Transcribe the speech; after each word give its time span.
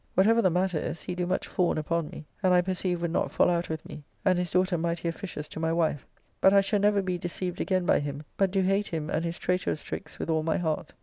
Whatever 0.15 0.41
the 0.41 0.49
matter 0.49 0.79
is, 0.79 1.03
he 1.03 1.13
do 1.13 1.27
much 1.27 1.47
fawn 1.47 1.77
upon 1.77 2.09
me, 2.09 2.25
and 2.41 2.55
I 2.55 2.61
perceive 2.61 3.03
would 3.03 3.11
not 3.11 3.31
fall 3.31 3.51
out 3.51 3.69
with 3.69 3.87
me, 3.87 4.03
and 4.25 4.39
his 4.39 4.49
daughter 4.49 4.75
mighty 4.75 5.07
officious 5.07 5.47
to 5.49 5.59
my 5.59 5.71
wife, 5.71 6.07
but 6.41 6.53
I 6.53 6.61
shall 6.61 6.79
never 6.79 7.03
be 7.03 7.19
deceived 7.19 7.61
again 7.61 7.85
by 7.85 7.99
him, 7.99 8.23
but 8.35 8.49
do 8.49 8.63
hate 8.63 8.87
him 8.87 9.11
and 9.11 9.23
his 9.23 9.37
traitorous 9.37 9.83
tricks 9.83 10.17
with 10.17 10.27
all 10.27 10.41
my 10.41 10.57
heart. 10.57 10.93